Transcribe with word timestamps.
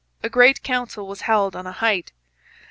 A 0.23 0.29
great 0.31 0.63
council 0.63 1.05
was 1.07 1.21
held 1.21 1.55
on 1.55 1.67
a 1.67 1.71
height. 1.73 2.11